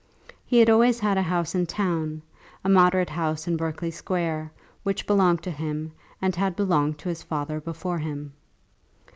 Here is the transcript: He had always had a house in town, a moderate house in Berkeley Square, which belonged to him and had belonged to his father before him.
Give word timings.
He 0.47 0.57
had 0.57 0.67
always 0.67 0.99
had 0.99 1.15
a 1.15 1.21
house 1.21 1.53
in 1.53 1.67
town, 1.67 2.23
a 2.63 2.69
moderate 2.69 3.11
house 3.11 3.47
in 3.47 3.55
Berkeley 3.55 3.91
Square, 3.91 4.51
which 4.81 5.05
belonged 5.05 5.43
to 5.43 5.51
him 5.51 5.91
and 6.19 6.35
had 6.35 6.55
belonged 6.55 6.97
to 6.97 7.09
his 7.09 7.21
father 7.21 7.61
before 7.61 7.99
him. 7.99 8.33